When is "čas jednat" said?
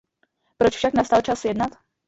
1.21-1.69